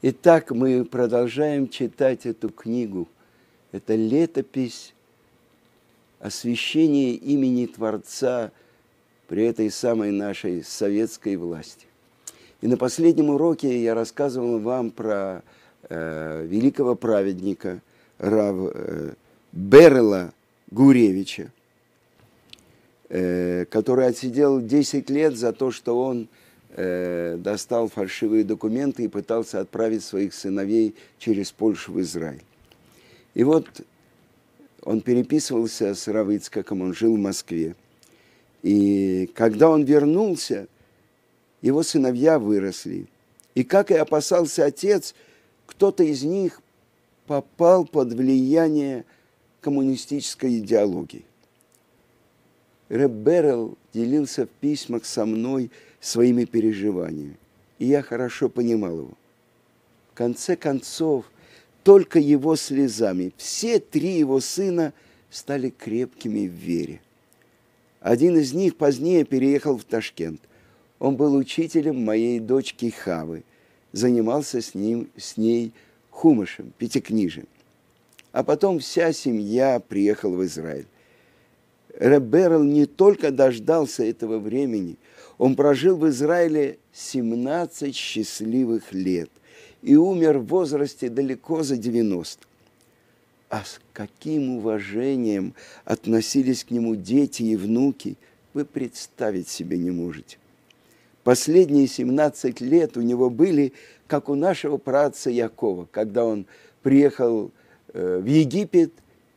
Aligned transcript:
Итак, 0.00 0.52
мы 0.52 0.84
продолжаем 0.84 1.68
читать 1.68 2.24
эту 2.24 2.50
книгу. 2.50 3.08
Это 3.72 3.96
летопись 3.96 4.94
освящения 6.20 7.14
имени 7.14 7.66
Творца 7.66 8.52
при 9.26 9.46
этой 9.46 9.72
самой 9.72 10.12
нашей 10.12 10.62
советской 10.62 11.34
власти. 11.34 11.86
И 12.60 12.68
на 12.68 12.76
последнем 12.76 13.30
уроке 13.30 13.82
я 13.82 13.96
рассказывал 13.96 14.60
вам 14.60 14.92
про 14.92 15.42
э, 15.88 16.46
великого 16.46 16.94
праведника 16.94 17.80
Рав 18.18 18.70
э, 18.72 19.14
Берла 19.50 20.32
Гуревича, 20.70 21.50
э, 23.08 23.64
который 23.64 24.06
отсидел 24.06 24.60
10 24.60 25.10
лет 25.10 25.36
за 25.36 25.52
то, 25.52 25.72
что 25.72 26.00
он 26.00 26.28
достал 26.76 27.88
фальшивые 27.88 28.44
документы 28.44 29.04
и 29.04 29.08
пытался 29.08 29.60
отправить 29.60 30.04
своих 30.04 30.34
сыновей 30.34 30.94
через 31.18 31.50
Польшу 31.50 31.92
в 31.92 32.00
Израиль. 32.00 32.42
И 33.34 33.42
вот 33.42 33.66
он 34.82 35.00
переписывался 35.00 35.94
с 35.94 36.06
Равицкаком, 36.08 36.82
он 36.82 36.94
жил 36.94 37.16
в 37.16 37.18
Москве. 37.18 37.74
И 38.62 39.30
когда 39.34 39.70
он 39.70 39.84
вернулся, 39.84 40.68
его 41.62 41.82
сыновья 41.82 42.38
выросли. 42.38 43.06
И 43.54 43.64
как 43.64 43.90
и 43.90 43.94
опасался 43.94 44.64
отец, 44.64 45.14
кто-то 45.66 46.04
из 46.04 46.22
них 46.22 46.60
попал 47.26 47.84
под 47.86 48.12
влияние 48.12 49.04
коммунистической 49.60 50.58
идеологии. 50.58 51.24
Беррелл 52.88 53.76
делился 53.92 54.46
в 54.46 54.50
письмах 54.60 55.04
со 55.04 55.24
мной– 55.24 55.70
своими 56.00 56.44
переживаниями. 56.44 57.36
И 57.78 57.86
я 57.86 58.02
хорошо 58.02 58.48
понимал 58.48 58.98
его. 58.98 59.12
В 60.12 60.14
конце 60.14 60.56
концов, 60.56 61.30
только 61.84 62.18
его 62.18 62.56
слезами 62.56 63.32
все 63.36 63.78
три 63.78 64.18
его 64.18 64.40
сына 64.40 64.92
стали 65.30 65.70
крепкими 65.70 66.46
в 66.46 66.52
вере. 66.52 67.00
Один 68.00 68.36
из 68.36 68.52
них 68.52 68.76
позднее 68.76 69.24
переехал 69.24 69.76
в 69.76 69.84
Ташкент. 69.84 70.40
Он 70.98 71.16
был 71.16 71.34
учителем 71.34 72.04
моей 72.04 72.40
дочки 72.40 72.90
Хавы, 72.90 73.44
занимался 73.92 74.60
с, 74.60 74.74
ним, 74.74 75.08
с 75.16 75.36
ней 75.36 75.72
хумышем, 76.10 76.72
пятикнижем. 76.78 77.46
А 78.32 78.42
потом 78.42 78.78
вся 78.78 79.12
семья 79.12 79.80
приехала 79.80 80.36
в 80.36 80.44
Израиль. 80.44 80.86
Реберл 81.98 82.62
не 82.62 82.86
только 82.86 83.30
дождался 83.30 84.04
этого 84.04 84.38
времени– 84.38 84.96
он 85.38 85.54
прожил 85.54 85.96
в 85.96 86.08
Израиле 86.08 86.78
17 86.92 87.94
счастливых 87.94 88.92
лет 88.92 89.30
и 89.82 89.96
умер 89.96 90.38
в 90.38 90.46
возрасте 90.46 91.08
далеко 91.08 91.62
за 91.62 91.76
90. 91.76 92.46
А 93.48 93.64
с 93.64 93.80
каким 93.92 94.58
уважением 94.58 95.54
относились 95.84 96.64
к 96.64 96.70
нему 96.70 96.96
дети 96.96 97.44
и 97.44 97.56
внуки, 97.56 98.16
вы 98.52 98.64
представить 98.64 99.48
себе 99.48 99.78
не 99.78 99.90
можете. 99.90 100.38
Последние 101.22 101.86
17 101.86 102.60
лет 102.60 102.96
у 102.96 103.00
него 103.00 103.30
были, 103.30 103.72
как 104.06 104.28
у 104.28 104.34
нашего 104.34 104.76
праца 104.76 105.30
Якова, 105.30 105.86
когда 105.90 106.24
он 106.24 106.46
приехал 106.82 107.50
э, 107.92 108.18
в 108.18 108.26
Египет 108.26 108.92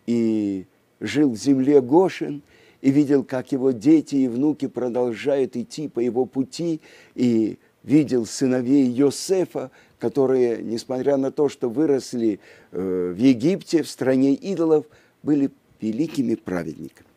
и 0.08 0.66
жил 1.00 1.32
в 1.32 1.38
земле 1.38 1.80
Гошин– 1.80 2.42
и 2.82 2.92
видел, 2.92 3.24
как 3.24 3.52
его 3.52 3.72
дети 3.72 4.16
и 4.16 4.28
внуки 4.28 4.68
продолжают 4.68 5.56
идти 5.56 5.88
по 5.88 6.00
его 6.00 6.26
пути, 6.26 6.82
и 7.16 7.58
видел 7.84 8.26
сыновей 8.26 8.88
Йосефа, 8.88 9.72
которые, 10.00 10.62
несмотря 10.64 11.18
на 11.18 11.32
то, 11.32 11.48
что 11.48 11.70
выросли 11.70 12.40
э, 12.72 13.14
в 13.16 13.18
Египте, 13.18 13.84
в 13.84 13.90
стране 13.90 14.34
идолов, 14.34 14.86
были 15.24 15.52
великими 15.80 16.36
праведниками. 16.36 17.08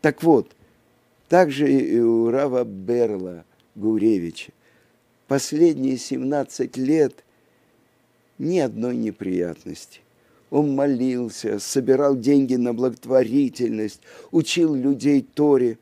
Так 0.00 0.22
вот, 0.22 0.50
также 1.28 1.70
и 1.70 1.98
у 1.98 2.30
Рава 2.30 2.64
Берла 2.64 3.44
Гуревича 3.74 4.52
последние 5.26 5.96
17 5.96 6.76
лет 6.76 7.24
ни 8.38 8.58
одной 8.58 8.96
неприятности. 8.96 10.00
Он 10.50 10.74
молился, 10.74 11.58
собирал 11.58 12.16
деньги 12.16 12.54
на 12.54 12.72
благотворительность, 12.72 14.00
учил 14.30 14.74
людей 14.74 15.22
Торе. 15.22 15.78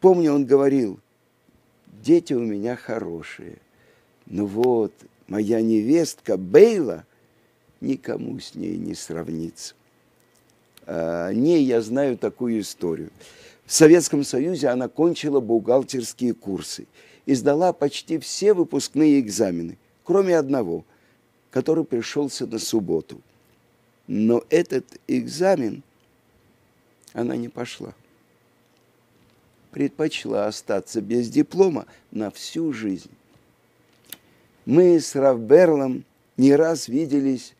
Помню, 0.00 0.34
он 0.34 0.44
говорил, 0.44 0.98
дети 2.02 2.34
у 2.34 2.40
меня 2.40 2.76
хорошие. 2.76 3.56
Но 4.26 4.46
вот 4.46 4.92
моя 5.28 5.62
невестка 5.62 6.36
Бейла, 6.36 7.04
никому 7.80 8.38
с 8.38 8.54
ней 8.54 8.76
не 8.76 8.94
сравнится. 8.94 9.74
А 10.86 11.28
о 11.28 11.34
ней 11.34 11.64
я 11.64 11.80
знаю 11.80 12.18
такую 12.18 12.60
историю. 12.60 13.10
В 13.64 13.72
Советском 13.72 14.24
Союзе 14.24 14.68
она 14.68 14.88
кончила 14.88 15.40
бухгалтерские 15.40 16.34
курсы 16.34 16.86
и 17.24 17.34
сдала 17.34 17.72
почти 17.72 18.18
все 18.18 18.52
выпускные 18.52 19.20
экзамены, 19.20 19.78
кроме 20.04 20.36
одного, 20.36 20.84
который 21.50 21.84
пришелся 21.84 22.46
на 22.46 22.58
субботу– 22.58 23.22
но 24.10 24.42
этот 24.50 24.84
экзамен 25.06 25.84
она 27.12 27.36
не 27.36 27.48
пошла. 27.48 27.94
Предпочла 29.70 30.48
остаться 30.48 31.00
без 31.00 31.28
диплома 31.28 31.86
на 32.10 32.32
всю 32.32 32.72
жизнь. 32.72 33.12
Мы 34.66 34.98
с 34.98 35.14
Равберлом 35.14 36.04
не 36.36 36.56
раз 36.56 36.88
виделись 36.88 37.54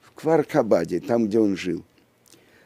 в 0.00 0.10
Кваркабаде, 0.14 0.98
там, 0.98 1.28
где 1.28 1.38
он 1.38 1.56
жил. 1.56 1.84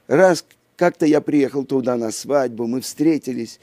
Раз 0.06 0.42
как-то 0.76 1.04
я 1.04 1.20
приехал 1.20 1.66
туда 1.66 1.96
на 1.96 2.10
свадьбу, 2.10 2.66
мы 2.66 2.80
встретились, 2.80 3.60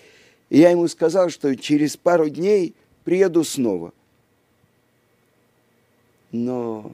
и 0.51 0.59
я 0.59 0.69
ему 0.69 0.87
сказал, 0.87 1.31
что 1.31 1.55
через 1.55 1.97
пару 1.97 2.29
дней 2.29 2.75
приеду 3.03 3.43
снова. 3.43 3.93
Но 6.31 6.93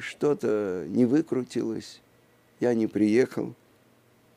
что-то 0.00 0.84
не 0.88 1.04
выкрутилось, 1.04 2.00
я 2.60 2.74
не 2.74 2.86
приехал. 2.86 3.54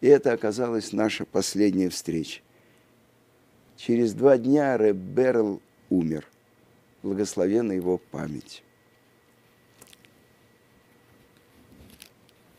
И 0.02 0.08
это 0.08 0.34
оказалась 0.34 0.92
наша 0.92 1.26
последняя 1.26 1.90
встреча. 1.90 2.42
Через 3.78 4.14
два 4.14 4.38
дня 4.38 4.78
Рэб 4.78 4.96
Берл 4.96 5.62
умер. 5.90 6.28
Благословена 7.04 7.74
его 7.74 7.98
память. 7.98 8.64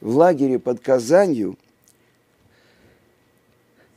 В 0.00 0.16
лагере 0.16 0.58
под 0.58 0.80
Казанью 0.80 1.58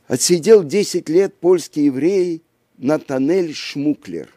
отсидел 0.08 0.64
10 0.64 1.08
лет 1.08 1.36
польский 1.36 1.84
еврей 1.84 2.42
Натанель 2.78 3.54
Шмуклер, 3.54 4.28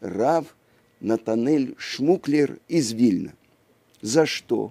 Рав 0.00 0.54
Натанель 1.00 1.74
Шмуклер 1.78 2.58
из 2.68 2.92
Вильна– 2.92 3.32
за 4.04 4.26
что? 4.26 4.70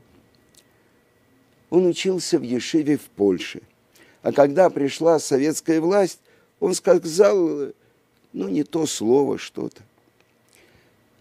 Он 1.72 1.88
учился 1.88 2.38
в 2.38 2.44
Ешиве 2.44 2.98
в 2.98 3.10
Польше. 3.10 3.64
А 4.22 4.32
когда 4.32 4.70
пришла 4.70 5.18
советская 5.18 5.82
власть, 5.82 6.20
он 6.60 6.76
сказал, 6.76 7.74
ну, 8.32 8.48
не 8.48 8.64
то 8.64 8.86
слово 8.86 9.40
что-то. 9.40 9.82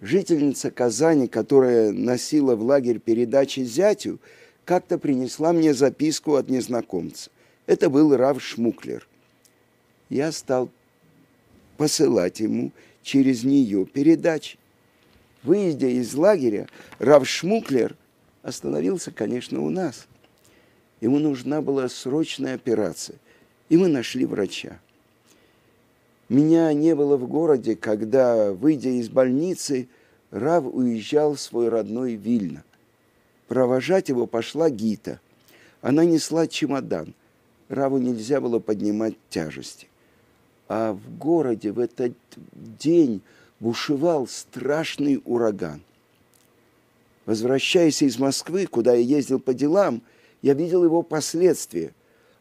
Жительница 0.02 0.70
Казани, 0.70 1.26
которая 1.26 1.90
носила 1.90 2.54
в 2.54 2.62
лагерь 2.62 2.98
передачи 2.98 3.60
зятю, 3.60 4.20
как-то 4.66 4.98
принесла 4.98 5.54
мне 5.54 5.72
записку 5.72 6.34
от 6.34 6.50
незнакомца. 6.50 7.30
Это 7.66 7.88
был 7.88 8.14
Рав 8.14 8.42
Шмуклер. 8.42 9.08
Я 10.10 10.32
стал 10.32 10.68
посылать 11.78 12.40
ему 12.40 12.72
через 13.02 13.42
нее 13.42 13.86
передачи. 13.86 14.58
Выйдя 15.42 15.88
из 15.88 16.12
лагеря, 16.12 16.68
Рав 16.98 17.26
Шмуклер 17.26 17.96
остановился, 18.42 19.10
конечно, 19.10 19.62
у 19.62 19.70
нас. 19.70 20.06
Ему 21.00 21.18
нужна 21.18 21.62
была 21.62 21.88
срочная 21.88 22.54
операция, 22.54 23.16
и 23.68 23.76
мы 23.76 23.88
нашли 23.88 24.24
врача. 24.24 24.78
Меня 26.28 26.72
не 26.72 26.94
было 26.94 27.16
в 27.16 27.26
городе, 27.26 27.76
когда, 27.76 28.52
выйдя 28.52 28.90
из 28.90 29.08
больницы, 29.08 29.88
Рав 30.30 30.64
уезжал 30.64 31.34
в 31.34 31.40
свой 31.40 31.68
родной 31.68 32.14
Вильно. 32.14 32.64
Провожать 33.48 34.08
его 34.08 34.26
пошла 34.26 34.70
Гита. 34.70 35.20
Она 35.82 36.04
несла 36.04 36.46
чемодан. 36.46 37.12
Раву 37.68 37.98
нельзя 37.98 38.40
было 38.40 38.60
поднимать 38.60 39.14
тяжести. 39.28 39.88
А 40.68 40.94
в 40.94 41.18
городе 41.18 41.72
в 41.72 41.78
этот 41.78 42.14
день 42.54 43.20
бушевал 43.60 44.26
страшный 44.26 45.20
ураган. 45.24 45.82
Возвращаясь 47.26 48.02
из 48.02 48.18
Москвы, 48.18 48.66
куда 48.66 48.94
я 48.94 49.00
ездил 49.00 49.38
по 49.38 49.54
делам, 49.54 50.02
я 50.40 50.54
видел 50.54 50.84
его 50.84 51.02
последствия. 51.02 51.92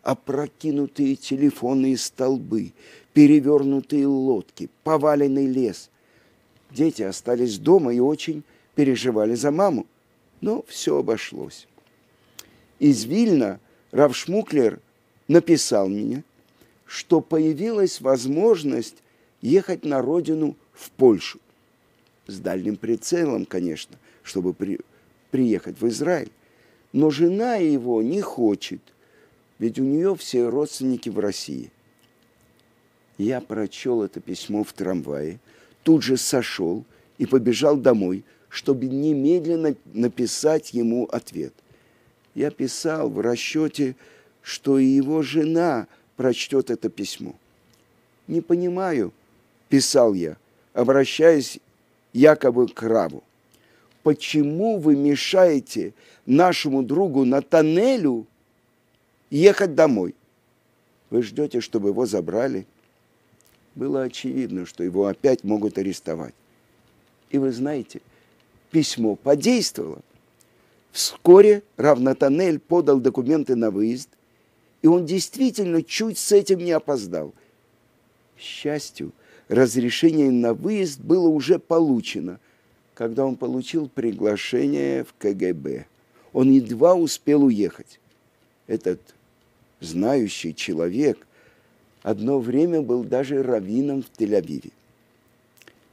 Опрокинутые 0.01 1.15
телефонные 1.15 1.97
столбы, 1.97 2.73
перевернутые 3.13 4.07
лодки, 4.07 4.69
поваленный 4.83 5.45
лес. 5.45 5.91
Дети 6.71 7.03
остались 7.03 7.59
дома 7.59 7.93
и 7.93 7.99
очень 7.99 8.43
переживали 8.73 9.35
за 9.35 9.51
маму. 9.51 9.85
Но 10.39 10.65
все 10.67 10.97
обошлось. 10.97 11.67
Из 12.79 13.03
Вильна 13.03 13.59
Рав 13.91 14.15
Шмуклер 14.15 14.79
написал 15.27 15.87
мне, 15.87 16.23
что 16.87 17.21
появилась 17.21 18.01
возможность 18.01 18.95
ехать 19.41 19.85
на 19.85 20.01
родину 20.01 20.55
в 20.73 20.89
Польшу. 20.91 21.39
С 22.25 22.39
дальним 22.39 22.75
прицелом, 22.75 23.45
конечно, 23.45 23.97
чтобы 24.23 24.53
при, 24.53 24.79
приехать 25.31 25.79
в 25.79 25.87
Израиль. 25.87 26.31
Но 26.93 27.09
жена 27.09 27.55
его 27.55 28.01
не 28.01 28.21
хочет, 28.21 28.81
ведь 29.59 29.79
у 29.79 29.83
нее 29.83 30.15
все 30.15 30.49
родственники 30.49 31.09
в 31.09 31.19
России. 31.19 31.71
Я 33.17 33.39
прочел 33.39 34.03
это 34.03 34.19
письмо 34.19 34.63
в 34.63 34.73
трамвае, 34.73 35.39
тут 35.83 36.03
же 36.03 36.17
сошел 36.17 36.83
и 37.17 37.25
побежал 37.25 37.77
домой, 37.77 38.23
чтобы 38.49 38.87
немедленно 38.87 39.75
написать 39.93 40.73
ему 40.73 41.05
ответ. 41.05 41.53
Я 42.35 42.49
писал 42.49 43.09
в 43.09 43.19
расчете, 43.19 43.95
что 44.41 44.79
и 44.79 44.85
его 44.85 45.21
жена 45.21 45.87
прочтет 46.17 46.69
это 46.69 46.89
письмо. 46.89 47.35
Не 48.27 48.41
понимаю, 48.41 49.13
писал 49.69 50.13
я, 50.13 50.37
обращаясь 50.73 51.59
якобы 52.13 52.67
к 52.67 52.81
Раву 52.83 53.23
почему 54.03 54.79
вы 54.79 54.95
мешаете 54.95 55.93
нашему 56.25 56.83
другу 56.83 57.25
Натанелю 57.25 58.27
ехать 59.29 59.75
домой? 59.75 60.15
Вы 61.09 61.23
ждете, 61.23 61.61
чтобы 61.61 61.89
его 61.89 62.05
забрали? 62.05 62.65
Было 63.75 64.03
очевидно, 64.03 64.65
что 64.65 64.83
его 64.83 65.07
опять 65.07 65.43
могут 65.43 65.77
арестовать. 65.77 66.33
И 67.29 67.37
вы 67.37 67.51
знаете, 67.51 68.01
письмо 68.69 69.15
подействовало. 69.15 70.01
Вскоре 70.91 71.63
Рав 71.77 71.99
Натанель 71.99 72.59
подал 72.59 72.99
документы 72.99 73.55
на 73.55 73.71
выезд, 73.71 74.09
и 74.81 74.87
он 74.87 75.05
действительно 75.05 75.83
чуть 75.83 76.17
с 76.17 76.31
этим 76.31 76.59
не 76.59 76.71
опоздал. 76.71 77.33
К 78.35 78.41
счастью, 78.41 79.13
разрешение 79.47 80.31
на 80.31 80.53
выезд 80.53 80.99
было 80.99 81.27
уже 81.27 81.59
получено– 81.59 82.39
когда 83.01 83.25
он 83.25 83.35
получил 83.35 83.89
приглашение 83.89 85.03
в 85.03 85.15
КГБ. 85.17 85.87
Он 86.33 86.51
едва 86.51 86.93
успел 86.93 87.45
уехать. 87.45 87.99
Этот 88.67 88.99
знающий 89.79 90.53
человек 90.53 91.17
одно 92.03 92.39
время 92.39 92.83
был 92.83 93.03
даже 93.03 93.41
раввином 93.41 94.03
в 94.03 94.19
Тель-Авиве. 94.19 94.71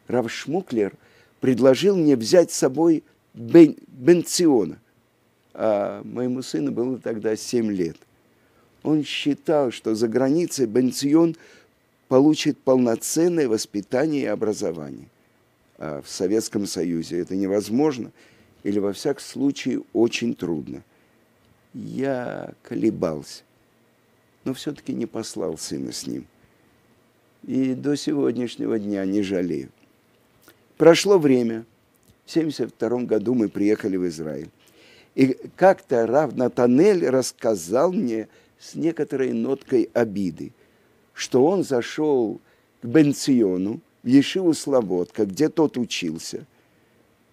Рав 0.06 0.30
Шмуклер 0.30 0.92
предложил 1.40 1.96
мне 1.96 2.14
взять 2.14 2.52
с 2.52 2.58
собой 2.58 3.02
Бен, 3.32 3.78
Бенциона, 3.86 4.78
а 5.54 6.02
моему 6.04 6.42
сыну 6.42 6.72
было 6.72 6.98
тогда 6.98 7.36
7 7.36 7.72
лет. 7.72 7.96
Он 8.82 9.02
считал, 9.02 9.70
что 9.70 9.94
за 9.94 10.08
границей 10.08 10.66
Бенцион 10.66 11.36
получит 12.08 12.58
полноценное 12.58 13.48
воспитание 13.48 14.24
и 14.24 14.26
образование. 14.26 15.08
А 15.78 16.02
в 16.02 16.08
Советском 16.08 16.66
Союзе 16.66 17.20
это 17.20 17.36
невозможно 17.36 18.10
или, 18.64 18.80
во 18.80 18.92
всяком 18.92 19.22
случае, 19.22 19.82
очень 19.92 20.34
трудно. 20.34 20.82
Я 21.72 22.52
колебался, 22.62 23.42
но 24.44 24.54
все-таки 24.54 24.92
не 24.92 25.06
послал 25.06 25.56
сына 25.56 25.92
с 25.92 26.06
ним. 26.06 26.26
И 27.44 27.74
до 27.74 27.96
сегодняшнего 27.96 28.78
дня 28.78 29.04
не 29.04 29.22
жалею. 29.22 29.70
Прошло 30.76 31.18
время. 31.18 31.64
В 32.26 32.30
1972 32.30 33.04
году 33.04 33.34
мы 33.34 33.48
приехали 33.48 33.96
в 33.96 34.06
Израиль. 34.08 34.50
И 35.14 35.36
как-то 35.56 36.06
Рав 36.06 36.36
Натанель 36.36 37.08
рассказал 37.08 37.92
мне 37.92 38.28
с 38.58 38.74
некоторой 38.74 39.32
ноткой 39.32 39.88
обиды, 39.94 40.52
что 41.14 41.44
он 41.46 41.64
зашел 41.64 42.40
к 42.82 42.86
Бенциону, 42.86 43.80
в 44.08 44.10
Ешиву 44.10 44.54
Слободка, 44.54 45.26
где 45.26 45.50
тот 45.50 45.76
учился. 45.76 46.46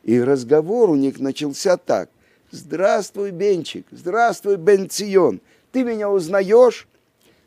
И 0.03 0.19
разговор 0.19 0.89
у 0.89 0.95
них 0.95 1.19
начался 1.19 1.77
так. 1.77 2.09
«Здравствуй, 2.51 3.31
Бенчик! 3.31 3.87
Здравствуй, 3.91 4.57
Бенцион! 4.57 5.39
Ты 5.71 5.85
меня 5.85 6.09
узнаешь?» 6.09 6.89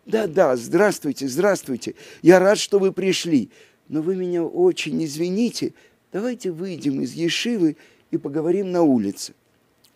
«Да-да, 0.07 0.57
здравствуйте, 0.57 1.29
здравствуйте! 1.29 1.95
Я 2.23 2.39
рад, 2.39 2.57
что 2.57 2.79
вы 2.79 2.91
пришли, 2.91 3.51
но 3.89 4.01
вы 4.01 4.17
меня 4.17 4.45
очень 4.45 5.05
извините. 5.05 5.75
Давайте 6.11 6.51
выйдем 6.51 7.03
из 7.03 7.13
Ешивы 7.13 7.77
и 8.11 8.17
поговорим 8.17 8.73
на 8.73 8.81
улице. 8.81 9.35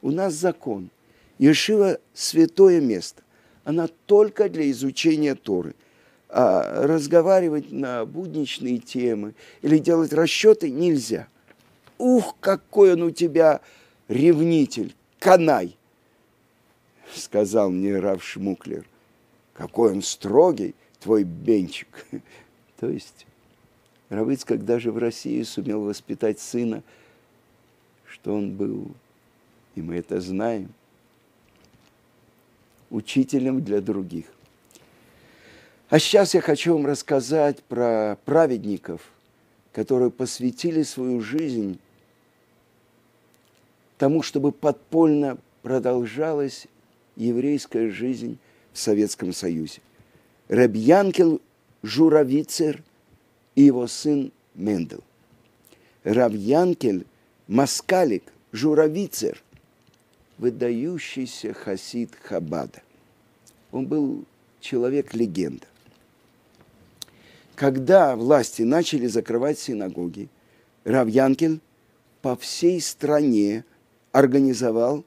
У 0.02 0.10
нас 0.10 0.34
закон. 0.34 0.90
Ешива– 1.38 1.98
святое 2.12 2.82
место. 2.82 3.22
Она 3.64 3.88
только 4.04 4.50
для 4.50 4.70
изучения 4.70 5.34
Торы– 5.34 5.74
а 6.34 6.86
разговаривать 6.86 7.70
на 7.70 8.06
будничные 8.06 8.78
темы 8.78 9.34
или 9.60 9.76
делать 9.76 10.14
расчеты 10.14 10.70
нельзя. 10.70 11.28
Ух, 11.98 12.36
какой 12.40 12.94
он 12.94 13.02
у 13.02 13.10
тебя 13.10 13.60
ревнитель, 14.08 14.94
канай, 15.18 15.76
сказал 17.14 17.70
мне 17.70 17.98
Рав 17.98 18.24
Шмуклер. 18.24 18.86
Какой 19.52 19.92
он 19.92 20.00
строгий, 20.00 20.74
твой 21.00 21.24
бенчик. 21.24 22.06
То 22.80 22.88
есть 22.88 23.26
Равыцкак 24.08 24.64
даже 24.64 24.90
в 24.90 24.96
России 24.96 25.42
сумел 25.42 25.82
воспитать 25.82 26.40
сына, 26.40 26.82
что 28.06 28.34
он 28.34 28.56
был, 28.56 28.90
и 29.74 29.82
мы 29.82 29.96
это 29.96 30.18
знаем, 30.22 30.72
учителем 32.88 33.62
для 33.62 33.82
других. 33.82 34.31
А 35.92 35.98
сейчас 35.98 36.32
я 36.32 36.40
хочу 36.40 36.72
вам 36.72 36.86
рассказать 36.86 37.62
про 37.64 38.16
праведников, 38.24 39.02
которые 39.74 40.10
посвятили 40.10 40.84
свою 40.84 41.20
жизнь 41.20 41.78
тому, 43.98 44.22
чтобы 44.22 44.52
подпольно 44.52 45.36
продолжалась 45.60 46.66
еврейская 47.14 47.90
жизнь 47.90 48.38
в 48.72 48.78
Советском 48.78 49.34
Союзе. 49.34 49.82
Рабьянкел 50.48 51.42
Журавицер 51.82 52.82
и 53.54 53.64
его 53.64 53.86
сын 53.86 54.32
Мендел. 54.54 55.04
Равьянкель 56.04 57.04
Маскалик 57.48 58.24
Журавицер, 58.52 59.42
выдающийся 60.38 61.52
хасид 61.52 62.16
Хабада. 62.22 62.80
Он 63.72 63.84
был 63.84 64.24
человек-легенда. 64.62 65.66
Когда 67.54 68.16
власти 68.16 68.62
начали 68.62 69.06
закрывать 69.06 69.58
синагоги, 69.58 70.28
Рав 70.84 71.08
по 72.22 72.36
всей 72.36 72.80
стране 72.80 73.64
организовал 74.10 75.04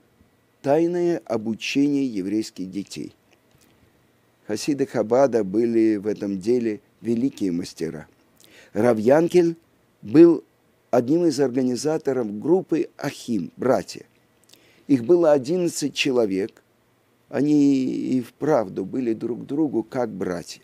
тайное 0.61 1.21
обучение 1.25 2.05
еврейских 2.05 2.71
детей. 2.71 3.13
Хасиды 4.47 4.85
Хабада 4.85 5.43
были 5.43 5.95
в 5.95 6.07
этом 6.07 6.39
деле 6.39 6.81
великие 7.01 7.51
мастера. 7.51 8.07
Рав 8.73 8.97
был 10.01 10.43
одним 10.91 11.25
из 11.25 11.39
организаторов 11.39 12.39
группы 12.39 12.89
Ахим, 12.97 13.51
братья. 13.57 14.05
Их 14.87 15.03
было 15.03 15.31
11 15.31 15.93
человек. 15.93 16.61
Они 17.29 17.85
и 17.85 18.21
вправду 18.21 18.85
были 18.85 19.13
друг 19.13 19.45
другу 19.45 19.81
как 19.81 20.11
братья. 20.11 20.61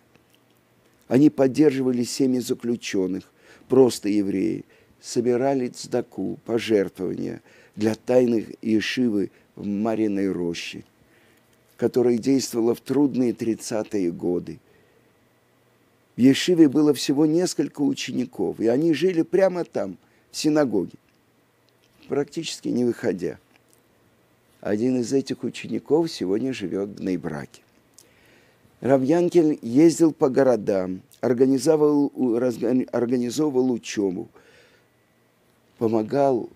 Они 1.11 1.29
поддерживали 1.29 2.05
семьи 2.05 2.39
заключенных, 2.39 3.29
просто 3.67 4.07
евреи, 4.07 4.63
собирали 5.01 5.67
цдаку, 5.67 6.39
пожертвования 6.45 7.41
для 7.75 7.95
тайных 7.95 8.45
Иешивы 8.61 9.29
в 9.57 9.67
Мариной 9.67 10.31
роще, 10.31 10.85
которая 11.75 12.17
действовала 12.17 12.73
в 12.73 12.79
трудные 12.79 13.33
30-е 13.33 14.09
годы. 14.13 14.61
В 16.15 16.21
Ешиве 16.21 16.69
было 16.69 16.93
всего 16.93 17.25
несколько 17.25 17.81
учеников, 17.81 18.61
и 18.61 18.67
они 18.67 18.93
жили 18.93 19.23
прямо 19.23 19.65
там, 19.65 19.97
в 20.31 20.37
синагоге, 20.37 20.97
практически 22.07 22.69
не 22.69 22.85
выходя. 22.85 23.37
Один 24.61 25.01
из 25.01 25.11
этих 25.11 25.43
учеников 25.43 26.09
сегодня 26.09 26.53
живет 26.53 26.87
в 26.87 27.03
Нейбраке. 27.03 27.63
Равьянкель 28.81 29.59
ездил 29.61 30.11
по 30.11 30.29
городам, 30.29 31.01
организовывал, 31.21 32.11
организовывал 32.91 33.71
учебу, 33.71 34.27
помогал 35.77 36.49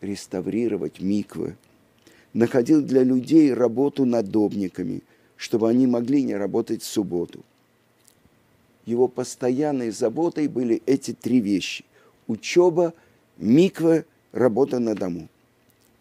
реставрировать 0.00 1.00
миквы, 1.00 1.56
находил 2.32 2.80
для 2.80 3.02
людей 3.02 3.52
работу 3.52 4.04
надобниками, 4.04 5.02
чтобы 5.36 5.68
они 5.68 5.88
могли 5.88 6.22
не 6.22 6.36
работать 6.36 6.82
в 6.82 6.86
субботу. 6.86 7.40
Его 8.86 9.08
постоянной 9.08 9.90
заботой 9.90 10.46
были 10.46 10.80
эти 10.86 11.12
три 11.12 11.40
вещи– 11.40 11.84
учеба, 12.28 12.94
миква– 13.36 14.04
работа 14.32 14.78
на 14.78 14.94
дому. 14.94 15.28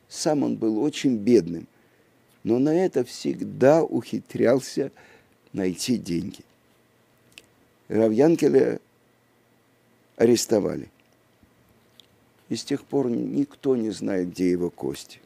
Сам 0.07 0.43
он 0.43 0.55
был 0.55 0.83
очень 0.83 1.17
бедным, 1.17 1.67
но 2.43 2.59
на 2.59 2.75
это 2.75 3.03
всегда 3.03 3.83
ухитрялся 3.83 4.91
найти 5.53 5.97
деньги. 5.97 6.41
Равьянкеля 7.87 8.79
арестовали. 10.17 10.89
И 12.49 12.55
с 12.55 12.63
тех 12.63 12.83
пор 12.83 13.09
никто 13.09 13.75
не 13.75 13.91
знает, 13.91 14.31
где 14.31 14.49
его 14.49 14.69
кости. 14.69 15.19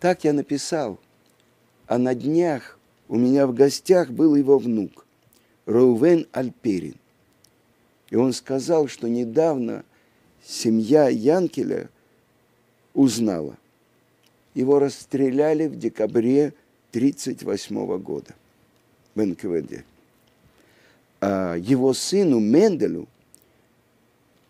Так 0.00 0.24
я 0.24 0.32
написал. 0.32 0.98
А 1.86 1.98
на 1.98 2.14
днях 2.14 2.78
у 3.08 3.16
меня 3.16 3.46
в 3.46 3.54
гостях 3.54 4.10
был 4.10 4.34
его 4.34 4.58
внук, 4.58 5.06
Роувен 5.66 6.26
Альперин. 6.32 6.96
И 8.10 8.16
он 8.16 8.32
сказал, 8.32 8.88
что 8.88 9.08
недавно 9.08 9.84
семья 10.44 11.08
Янкеля 11.08 11.88
узнала. 12.94 13.56
Его 14.54 14.78
расстреляли 14.78 15.66
в 15.66 15.78
декабре 15.78 16.54
1938 16.98 17.98
года 17.98 18.34
в 19.14 19.24
НКВД. 19.24 19.84
А 21.20 21.54
его 21.54 21.92
сыну 21.92 22.40
Менделю 22.40 23.06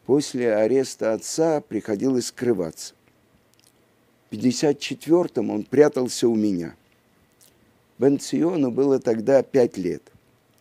после 0.04 0.54
ареста 0.54 1.12
отца 1.12 1.60
приходилось 1.60 2.26
скрываться. 2.26 2.94
В 4.30 4.34
54-м 4.34 5.50
он 5.50 5.64
прятался 5.64 6.28
у 6.28 6.34
меня. 6.34 6.74
Бенциону 7.98 8.70
было 8.70 8.98
тогда 9.00 9.42
пять 9.42 9.76
лет, 9.76 10.02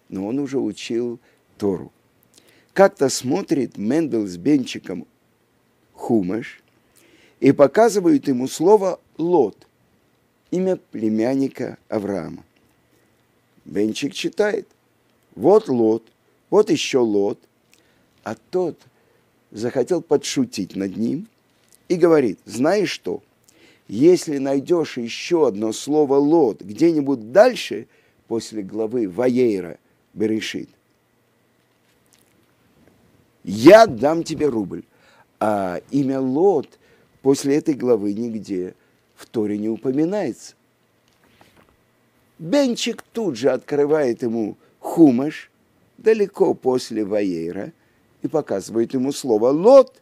но 0.10 0.28
он 0.28 0.40
уже 0.40 0.60
учил 0.60 1.20
Тору. 1.58 1.92
Как-то 2.74 3.10
смотрит 3.10 3.78
Мендел 3.78 4.28
с 4.28 4.38
Бенчиком 4.38 5.08
Хумаш 5.94 6.62
и 7.40 7.52
показывают 7.52 8.28
ему 8.28 8.48
слово 8.48 9.00
«лот», 9.18 9.68
имя 10.56 10.78
племянника 10.78 11.78
Авраама. 11.90 12.44
Бенчик 13.66 14.14
читает. 14.14 14.68
Вот 15.36 15.68
Лот, 15.68 16.04
вот 16.50 16.70
еще 16.70 17.00
Лот. 17.00 17.40
А 18.24 18.36
тот 18.50 18.80
захотел 19.52 20.02
подшутить 20.02 20.76
над 20.76 20.96
ним 20.98 21.28
и 21.90 21.96
говорит, 21.96 22.40
знаешь 22.46 22.90
что, 22.90 23.22
если 23.88 24.38
найдешь 24.40 24.98
еще 24.98 25.48
одно 25.48 25.72
слово 25.74 26.16
«лот» 26.16 26.62
где-нибудь 26.62 27.32
дальше, 27.32 27.88
после 28.28 28.64
главы 28.64 29.08
Ваейра 29.08 29.78
Берешит, 30.16 30.70
я 33.44 33.86
дам 33.86 34.24
тебе 34.24 34.48
рубль. 34.48 34.84
А 35.40 35.82
имя 35.92 36.20
Лот 36.20 36.80
после 37.22 37.58
этой 37.58 37.76
главы 37.76 38.14
нигде 38.14 38.74
в 39.16 39.26
Торе 39.26 39.58
не 39.58 39.70
упоминается. 39.70 40.56
Бенчик 42.38 43.02
тут 43.02 43.38
же 43.38 43.50
открывает 43.50 44.22
ему 44.22 44.58
хумаш, 44.80 45.50
далеко 45.98 46.54
после 46.54 47.06
Ваейра, 47.06 47.72
и 48.22 48.28
показывает 48.28 48.94
ему 48.94 49.12
слово 49.12 49.50
«лот». 49.50 50.02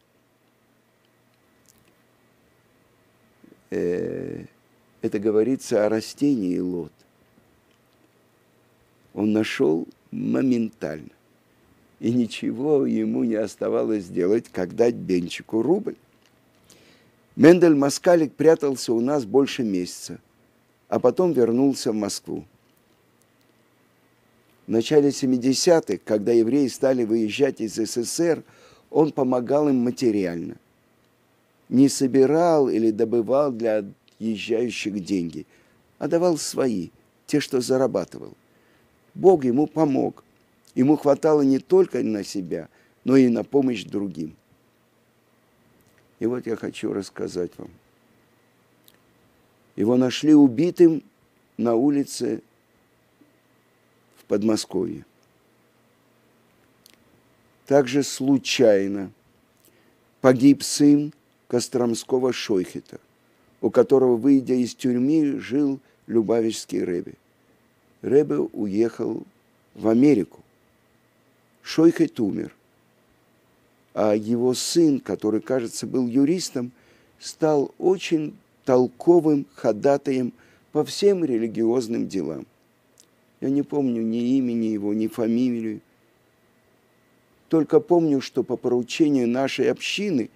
Э, 3.69 4.45
это 5.01 5.19
говорится 5.19 5.85
о 5.85 5.89
растении 5.89 6.57
лот. 6.59 6.91
Он 9.13 9.31
нашел 9.31 9.87
моментально. 10.11 11.09
И 11.99 12.11
ничего 12.11 12.85
ему 12.85 13.23
не 13.23 13.35
оставалось 13.35 14.05
сделать, 14.05 14.49
как 14.51 14.75
дать 14.75 14.95
Бенчику 14.95 15.61
рубль. 15.61 15.95
Мендель 17.35 17.73
Маскалик 17.73 18.33
прятался 18.33 18.93
у 18.93 19.01
нас 19.01 19.25
больше 19.25 19.63
месяца, 19.63 20.19
а 20.87 20.99
потом 20.99 21.33
вернулся 21.33 21.91
в 21.91 21.95
Москву. 21.95 22.45
В 24.67 24.71
начале 24.71 25.09
70-х, 25.09 25.99
когда 26.05 26.31
евреи 26.31 26.67
стали 26.67 27.03
выезжать 27.03 27.59
из 27.59 27.73
СССР, 27.73 28.43
он 28.91 29.11
помогал 29.11 29.67
им 29.67 29.77
материально. 29.77 30.57
Не 31.69 31.89
собирал 31.89 32.69
или 32.69 32.91
добывал 32.91 33.51
для 33.51 33.79
отъезжающих 33.79 35.03
деньги, 35.03 35.47
а 35.97 36.07
давал 36.07 36.37
свои, 36.37 36.89
те, 37.25 37.39
что 37.39 37.61
зарабатывал. 37.61 38.37
Бог 39.15 39.43
ему 39.43 39.65
помог. 39.65 40.23
Ему 40.75 40.97
хватало 40.97 41.41
не 41.41 41.57
только 41.57 42.03
на 42.03 42.23
себя, 42.23 42.69
но 43.03 43.17
и 43.17 43.27
на 43.27 43.43
помощь 43.43 43.83
другим. 43.83 44.35
И 46.23 46.25
вот 46.25 46.47
я 46.47 46.55
хочу 46.55 46.93
рассказать 46.93 47.51
вам. 47.57 47.69
Его 49.75 49.97
нашли 49.97 50.33
убитым 50.33 51.03
на 51.57 51.75
улице 51.75 52.41
в 54.15 54.23
Подмосковье. 54.23 55.05
Также 57.65 58.03
случайно 58.03 59.11
погиб 60.21 60.63
сын 60.63 61.11
Костромского 61.49 62.31
Шойхета, 62.31 63.01
у 63.59 63.69
которого, 63.69 64.15
выйдя 64.15 64.53
из 64.53 64.75
тюрьмы, 64.75 65.41
жил 65.41 65.81
Любавичский 66.07 66.85
Рэбе. 66.85 67.15
Рэбе 68.01 68.37
уехал 68.37 69.25
в 69.75 69.89
Америку. 69.89 70.41
Шойхет 71.63 72.17
умер– 72.21 72.55
а 73.93 74.15
его 74.15 74.53
сын, 74.53 74.99
который, 74.99 75.41
кажется, 75.41 75.85
был 75.85 76.07
юристом, 76.07 76.71
стал 77.19 77.73
очень 77.77 78.35
толковым 78.65 79.45
ходатаем 79.53 80.33
по 80.71 80.83
всем 80.83 81.23
религиозным 81.23 82.07
делам. 82.07 82.47
Я 83.39 83.49
не 83.49 83.61
помню 83.61 84.01
ни 84.01 84.37
имени 84.37 84.67
его, 84.67 84.93
ни 84.93 85.07
фамилию. 85.07 85.81
Только 87.49 87.79
помню, 87.79 88.19
что 88.21 88.43
по 88.43 88.57
поручению 88.57 89.27
нашей 89.27 89.69
общины 89.69 90.29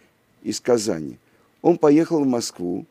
из 0.44 0.60
Казани 0.60 1.18
он 1.62 1.78
поехал 1.78 2.24
в 2.24 2.28
Москву, 2.28 2.86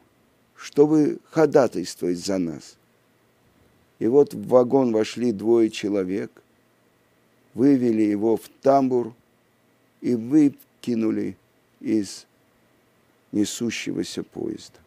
чтобы 0.56 1.20
ходатайствовать 1.30 2.18
за 2.18 2.38
нас. 2.38 2.76
И 3.98 4.08
вот 4.08 4.34
в 4.34 4.48
вагон 4.48 4.92
вошли 4.92 5.30
двое 5.32 5.70
человек, 5.70 6.30
вывели 7.54 8.02
его 8.02 8.36
в 8.36 8.48
тамбур– 8.62 9.14
и 10.00 10.14
выкинули 10.14 11.36
из 11.80 12.26
несущегося 13.32 14.22
поезда. 14.22 14.78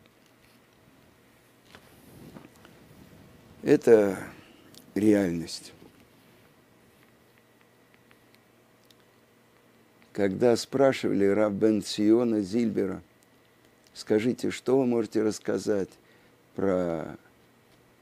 Это 3.62 4.18
реальность. 4.96 5.74
Когда 10.14 10.56
спрашивали 10.56 11.26
Рав 11.26 11.54
Бен 11.54 11.82
Сиона 11.82 12.42
Зильбера, 12.42 13.02
скажите, 13.94 14.52
что 14.52 14.80
вы 14.80 14.86
можете 14.86 15.22
рассказать 15.22 15.90
про 16.56 17.18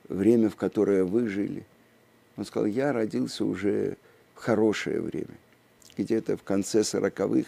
время, 0.07 0.49
в 0.49 0.55
которое 0.55 1.03
вы 1.03 1.27
жили? 1.27 1.65
Он 2.37 2.45
сказал, 2.45 2.67
я 2.67 2.93
родился 2.93 3.45
уже 3.45 3.97
в 4.35 4.39
хорошее 4.39 5.01
время 5.01 5.35
где-то 5.97 6.37
в 6.37 6.43
конце 6.43 6.83
сороковых, 6.83 7.47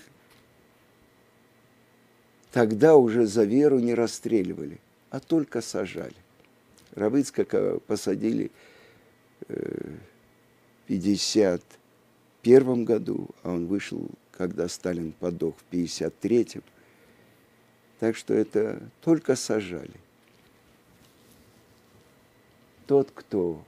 тогда 2.52 2.96
уже 2.96 3.26
за 3.26 3.44
веру 3.44 3.80
не 3.80 3.94
расстреливали, 3.94 4.80
а 5.10 5.20
только 5.20 5.62
сажали. 5.62 6.16
Равыцкака 6.96 7.80
посадили 7.86 8.52
э, 9.48 9.92
в 10.84 10.88
51 10.88 12.86
году, 12.86 13.30
а 13.44 13.52
он 13.52 13.68
вышел, 13.68 14.10
когда 14.32 14.68
Сталин 14.68 15.12
подох 15.12 15.56
в 15.58 15.74
53-м. 15.74 16.64
Так 18.00 18.16
что 18.16 18.34
это 18.34 18.82
только 19.02 19.36
сажали. 19.36 20.00
Тот, 22.88 23.12
кто 23.14 23.64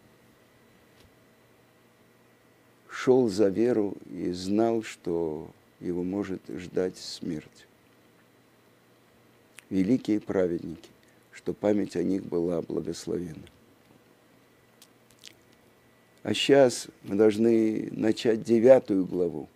шел 3.03 3.29
за 3.29 3.47
веру 3.47 3.95
и 4.11 4.31
знал, 4.31 4.83
что 4.83 5.49
его 5.79 6.03
может 6.03 6.39
ждать 6.49 6.97
смерть. 6.97 7.65
Великие 9.71 10.19
праведники, 10.19 10.89
что 11.31 11.53
память 11.53 11.95
о 11.95 12.03
них 12.03 12.23
была 12.23 12.61
благословена. 12.61 13.41
А 16.21 16.35
сейчас 16.35 16.89
мы 17.01 17.15
должны 17.15 17.89
начать 17.91 18.43
девятую 18.43 19.05
главу, 19.05 19.49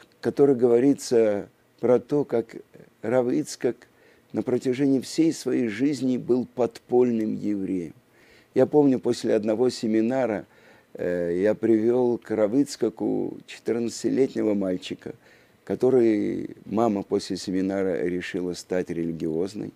в 0.00 0.20
которой 0.20 0.56
говорится 0.56 1.48
про 1.78 2.00
то, 2.00 2.24
как 2.24 2.56
Рав 3.02 3.28
Ицкак 3.28 3.86
на 4.32 4.42
протяжении 4.42 4.98
всей 4.98 5.32
своей 5.32 5.68
жизни 5.68 6.16
был 6.16 6.44
подпольным 6.44 7.36
евреем. 7.36 7.94
Я 8.54 8.66
помню, 8.66 8.98
после 8.98 9.32
одного 9.34 9.70
семинара– 9.70 10.44
я 10.98 11.54
привел 11.54 12.18
к 12.18 12.30
Равыцкаку 12.30 13.38
14-летнего 13.46 14.54
мальчика, 14.54 15.14
который 15.64 16.56
мама 16.64 17.02
после 17.02 17.36
семинара 17.36 18.02
решила 18.04 18.54
стать 18.54 18.88
религиозной. 18.88 19.72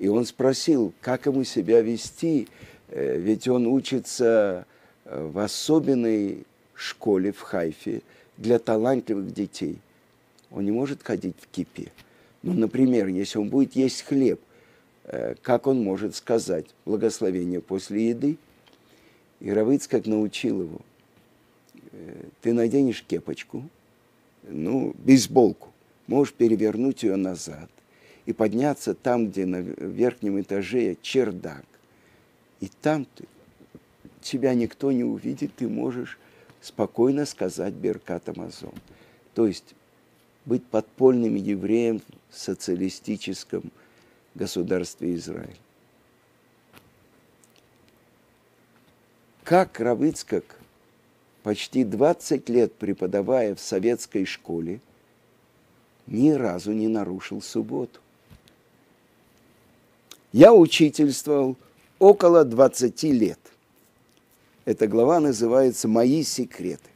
И 0.00 0.08
он 0.08 0.24
спросил, 0.24 0.92
как 1.00 1.26
ему 1.26 1.44
себя 1.44 1.82
вести, 1.82 2.48
э, 2.88 3.16
ведь 3.18 3.46
он 3.46 3.66
учится 3.66 4.66
э, 5.04 5.28
в 5.30 5.38
особенной 5.38 6.44
школе 6.74 7.32
в 7.32 7.40
Хайфе 7.42 8.00
для 8.38 8.58
талантливых 8.58 9.32
детей. 9.32 9.78
Он 10.50 10.64
не 10.64 10.72
может 10.72 11.02
ходить 11.02 11.36
в 11.38 11.46
кипе. 11.48 11.92
Ну, 12.42 12.54
например, 12.54 13.08
если 13.08 13.38
он 13.38 13.50
будет 13.50 13.76
есть 13.76 14.02
хлеб, 14.02 14.40
э, 15.04 15.34
как 15.42 15.66
он 15.66 15.84
может 15.84 16.16
сказать 16.16 16.66
благословение 16.86 17.60
после 17.60 18.08
еды? 18.08 18.38
И 19.40 19.50
Равыц 19.50 19.88
как 19.88 20.06
научил 20.06 20.62
его. 20.62 20.80
Ты 22.42 22.52
наденешь 22.52 23.02
кепочку, 23.02 23.68
ну, 24.42 24.94
бейсболку, 24.98 25.68
можешь 26.06 26.32
перевернуть 26.34 27.02
ее 27.02 27.16
назад 27.16 27.68
и 28.26 28.32
подняться 28.32 28.94
там, 28.94 29.28
где 29.28 29.44
на 29.46 29.56
верхнем 29.56 30.40
этаже 30.40 30.96
чердак. 31.02 31.64
И 32.60 32.70
там 32.82 33.06
ты, 33.14 33.24
тебя 34.20 34.54
никто 34.54 34.92
не 34.92 35.04
увидит, 35.04 35.54
ты 35.56 35.68
можешь 35.68 36.18
спокойно 36.60 37.26
сказать 37.26 37.74
Беркат 37.74 38.28
Амазон. 38.28 38.74
То 39.34 39.46
есть 39.46 39.74
быть 40.44 40.64
подпольным 40.64 41.34
евреем 41.34 42.02
в 42.28 42.38
социалистическом 42.38 43.72
государстве 44.34 45.14
Израиль. 45.14 45.56
Как 49.50 49.80
Равицкак 49.80 50.44
почти 51.42 51.82
20 51.82 52.48
лет 52.48 52.72
преподавая 52.72 53.56
в 53.56 53.60
советской 53.60 54.24
школе, 54.24 54.78
ни 56.06 56.30
разу 56.30 56.70
не 56.70 56.86
нарушил 56.86 57.42
субботу. 57.42 57.98
Я 60.30 60.54
учительствовал 60.54 61.56
около 61.98 62.44
20 62.44 63.02
лет. 63.02 63.40
Эта 64.66 64.86
глава 64.86 65.18
называется 65.18 65.88
«Мои 65.88 66.22
секреты». 66.22 66.88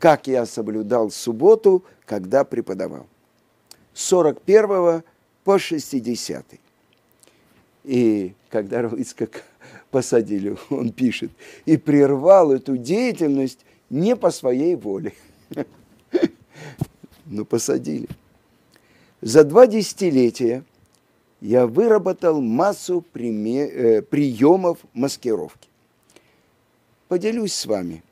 Как 0.00 0.26
я 0.26 0.46
соблюдал 0.46 1.12
субботу, 1.12 1.84
когда 2.04 2.42
преподавал. 2.42 3.06
С 3.94 4.06
41 4.06 5.04
по 5.44 5.56
60. 5.60 6.46
И 7.84 8.34
когда 8.48 8.82
Равицкак 8.82 9.44
посадили, 9.90 10.56
он 10.70 10.92
пишет, 10.92 11.30
и 11.66 11.76
прервал 11.76 12.52
эту 12.52 12.76
деятельность 12.76 13.60
не 13.88 14.16
по 14.16 14.30
своей 14.30 14.76
воле. 14.76 15.12
Ну, 17.32 17.44
посадили. 17.44 18.08
За 19.20 19.44
два 19.44 19.68
десятилетия 19.68 20.64
я 21.40 21.68
выработал 21.68 22.40
массу 22.40 23.04
э, 23.14 24.02
приемов 24.02 24.78
маскировки. 24.94 25.68
Поделюсь 27.06 27.54
с 27.54 27.66
вами. 27.66 28.02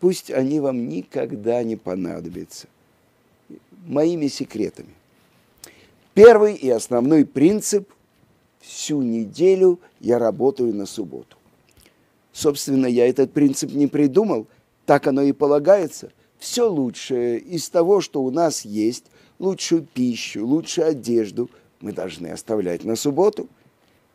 Пусть 0.00 0.32
они 0.32 0.58
вам 0.58 0.88
никогда 0.88 1.62
не 1.62 1.76
понадобятся. 1.76 2.66
Моими 3.86 4.26
секретами. 4.26 4.90
Первый 6.12 6.56
и 6.56 6.68
основной 6.70 7.24
принцип– 7.24 7.88
всю 8.62 9.02
неделю 9.02 9.80
я 10.00 10.18
работаю 10.18 10.74
на 10.74 10.86
субботу. 10.86 11.36
Собственно, 12.32 12.86
я 12.86 13.06
этот 13.06 13.32
принцип 13.32 13.72
не 13.72 13.86
придумал, 13.86 14.46
так 14.86 15.06
оно 15.06 15.22
и 15.22 15.32
полагается. 15.32 16.12
Все 16.38 16.68
лучшее 16.68 17.38
из 17.38 17.68
того, 17.68 18.00
что 18.00 18.22
у 18.22 18.30
нас 18.30 18.64
есть, 18.64 19.04
лучшую 19.38 19.82
пищу, 19.82 20.46
лучшую 20.46 20.88
одежду, 20.88 21.50
мы 21.80 21.92
должны 21.92 22.28
оставлять 22.28 22.84
на 22.84 22.96
субботу. 22.96 23.48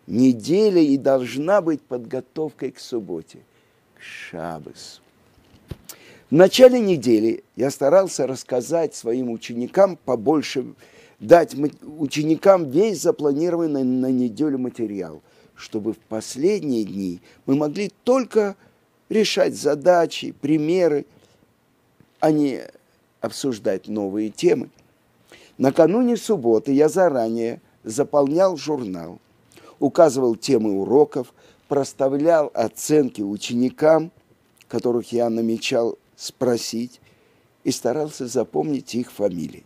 Неделя 0.07 0.81
и 0.81 0.97
должна 0.97 1.61
быть 1.61 1.81
подготовкой 1.81 2.71
к 2.71 2.79
субботе, 2.79 3.39
к 3.97 4.01
шабасу. 4.01 5.01
В 6.29 6.33
начале 6.33 6.79
недели 6.79 7.43
я 7.55 7.71
старался 7.71 8.27
рассказать 8.27 8.95
своим 8.95 9.29
ученикам 9.29 9.97
побольше 9.97 10.65
дать 11.19 11.55
ученикам 11.81 12.69
весь 12.69 13.01
запланированный 13.01 13.83
на 13.83 14.11
неделю 14.11 14.59
материал, 14.59 15.21
чтобы 15.55 15.93
в 15.93 15.97
последние 15.97 16.83
дни 16.83 17.21
мы 17.45 17.55
могли 17.55 17.91
только 18.03 18.55
решать 19.09 19.55
задачи, 19.55 20.31
примеры, 20.31 21.05
а 22.19 22.31
не 22.31 22.61
обсуждать 23.21 23.87
новые 23.87 24.29
темы. 24.29 24.69
Накануне 25.57 26.17
субботы 26.17 26.71
я 26.71 26.87
заранее 26.87 27.61
заполнял 27.83 28.57
журнал, 28.57 29.19
указывал 29.79 30.35
темы 30.35 30.79
уроков, 30.79 31.33
проставлял 31.67 32.51
оценки 32.53 33.21
ученикам, 33.21 34.11
которых 34.67 35.11
я 35.11 35.29
намечал 35.29 35.97
спросить, 36.15 37.01
и 37.63 37.71
старался 37.71 38.27
запомнить 38.27 38.95
их 38.95 39.11
фамилии. 39.11 39.63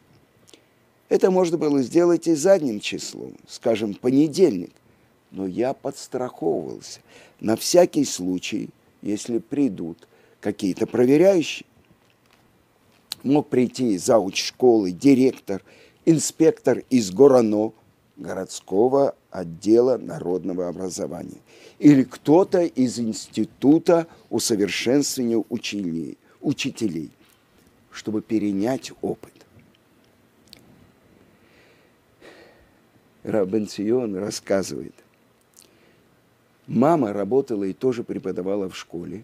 Это 1.11 1.29
можно 1.29 1.57
было 1.57 1.81
сделать 1.81 2.25
и 2.27 2.35
задним 2.35 2.79
числом, 2.79 3.35
скажем, 3.45 3.95
понедельник. 3.95 4.71
Но 5.31 5.45
я 5.45 5.73
подстраховывался 5.73 7.01
на 7.41 7.57
всякий 7.57 8.05
случай, 8.05 8.69
если 9.01 9.39
придут 9.39 10.07
какие-то 10.39 10.87
проверяющие. 10.87 11.67
Мог 13.23 13.49
прийти 13.49 13.97
зауч 13.97 14.41
школы, 14.41 14.91
директор, 14.93 15.61
инспектор 16.05 16.81
из 16.89 17.11
Горано, 17.11 17.73
городского 18.15 19.13
отдела 19.31 19.97
народного 19.97 20.69
образования, 20.69 21.41
или 21.77 22.03
кто-то 22.03 22.61
из 22.61 22.99
института 22.99 24.07
усовершенствования 24.29 25.43
учителей, 25.49 26.17
учителей, 26.39 27.11
чтобы 27.91 28.21
перенять 28.21 28.93
опыт. 29.01 29.40
Рабенцион 33.23 34.15
рассказывает. 34.15 34.95
Мама 36.67 37.13
работала 37.13 37.63
и 37.65 37.73
тоже 37.73 38.03
преподавала 38.03 38.69
в 38.69 38.75
школе. 38.75 39.23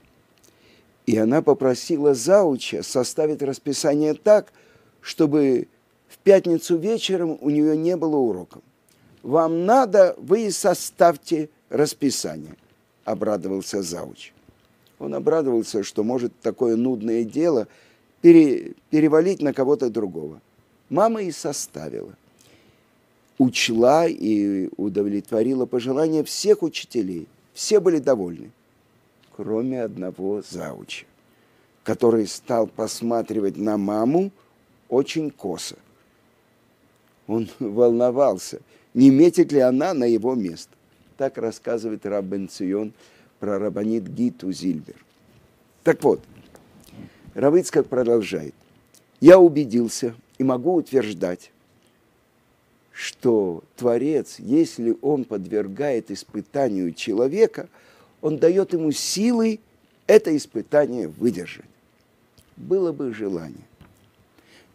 И 1.05 1.17
она 1.17 1.41
попросила 1.41 2.13
зауча 2.13 2.83
составить 2.83 3.41
расписание 3.41 4.13
так, 4.13 4.51
чтобы 5.01 5.67
в 6.09 6.17
пятницу 6.19 6.77
вечером 6.77 7.37
у 7.41 7.49
нее 7.49 7.77
не 7.77 7.95
было 7.95 8.17
уроков. 8.17 8.61
Вам 9.23 9.65
надо, 9.65 10.15
вы 10.17 10.51
составьте 10.51 11.49
расписание, 11.69 12.55
обрадовался 13.05 13.81
зауч. 13.81 14.33
Он 14.99 15.13
обрадовался, 15.15 15.83
что 15.83 16.03
может 16.03 16.37
такое 16.41 16.75
нудное 16.75 17.23
дело 17.23 17.67
пере, 18.21 18.73
перевалить 18.89 19.41
на 19.41 19.53
кого-то 19.53 19.89
другого. 19.89 20.41
Мама 20.89 21.23
и 21.23 21.31
составила– 21.31 22.15
учла 23.37 24.07
и 24.07 24.69
удовлетворила 24.77 25.65
пожелания 25.65 26.23
всех 26.23 26.63
учителей. 26.63 27.27
Все 27.53 27.79
были 27.79 27.99
довольны, 27.99 28.51
кроме 29.35 29.83
одного 29.83 30.41
зауча, 30.41 31.05
который 31.83 32.27
стал 32.27 32.67
посматривать 32.67 33.57
на 33.57 33.77
маму 33.77 34.31
очень 34.89 35.31
косо. 35.31 35.75
Он 37.27 37.49
волновался, 37.59 38.61
не 38.93 39.09
метит 39.09 39.51
ли 39.51 39.59
она 39.59 39.93
на 39.93 40.05
его 40.05 40.35
место. 40.35 40.71
Так 41.17 41.37
рассказывает 41.37 42.05
Раббен 42.05 42.47
Цион 42.47 42.93
про 43.39 43.59
Рабанит 43.59 44.07
Гиту 44.07 44.51
Зильбер. 44.51 44.95
Так 45.83 46.03
вот, 46.03 46.21
Равыцкак 47.33 47.87
продолжает. 47.87 48.53
Я 49.19 49.39
убедился 49.39 50.15
и 50.37 50.43
могу 50.43 50.75
утверждать, 50.75 51.51
что 52.97 53.63
Творец, 53.75 54.37
если 54.39 54.97
он 55.03 55.23
подвергает 55.23 56.09
испытанию 56.09 56.93
человека, 56.93 57.69
он 58.21 58.39
дает 58.39 58.73
ему 58.73 58.91
силы 58.91 59.59
это 60.07 60.35
испытание 60.35 61.07
выдержать. 61.07 61.69
Было 62.55 62.91
бы 62.91 63.13
желание. 63.13 63.67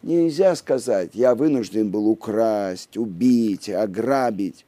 Нельзя 0.03 0.55
сказать, 0.55 1.09
я 1.15 1.35
вынужден 1.35 1.89
был 1.89 2.07
украсть, 2.07 2.95
убить, 2.95 3.69
ограбить. 3.69 4.65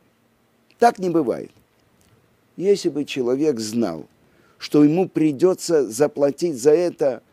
Так 0.77 0.99
не 0.99 1.09
бывает. 1.09 1.51
Если 2.57 2.89
бы 2.89 3.05
человек 3.05 3.61
знал, 3.61 4.05
что 4.57 4.83
ему 4.83 5.07
придется 5.07 5.89
заплатить 5.89 6.61
за 6.61 6.71
это 6.71 7.23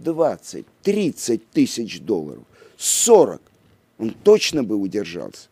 20, 0.00 0.66
30 0.82 1.48
тысяч 1.50 2.00
долларов, 2.00 2.42
40, 2.76 3.40
он 3.98 4.10
точно 4.10 4.64
бы 4.64 4.76
удержался. 4.76 5.48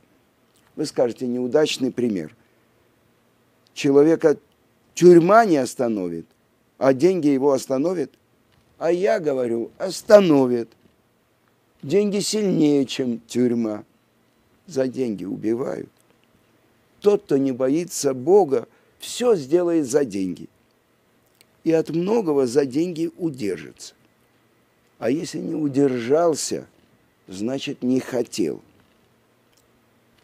Вы 0.76 0.86
скажете, 0.86 1.26
неудачный 1.26 1.92
пример. 1.92 2.34
Человека 3.74 4.38
тюрьма 4.94 5.44
не 5.44 5.56
остановит, 5.56 6.26
а 6.78 6.92
деньги 6.92 7.28
его 7.28 7.52
остановят. 7.52 8.10
А 8.78 8.90
я 8.90 9.20
говорю, 9.20 9.70
остановит. 9.78 10.68
Деньги 11.82 12.20
сильнее, 12.20 12.86
чем 12.86 13.20
тюрьма. 13.20 13.84
За 14.66 14.86
деньги 14.86 15.24
убивают. 15.24 15.90
Тот, 17.00 17.24
кто 17.24 17.36
не 17.36 17.52
боится 17.52 18.14
Бога, 18.14 18.68
все 18.98 19.34
сделает 19.34 19.88
за 19.88 20.04
деньги. 20.04 20.48
И 21.64 21.72
от 21.72 21.90
многого 21.90 22.46
за 22.46 22.64
деньги 22.64 23.10
удержится. 23.18 23.94
А 24.98 25.10
если 25.10 25.38
не 25.38 25.54
удержался, 25.54 26.66
значит 27.26 27.82
не 27.82 28.00
хотел. 28.00 28.62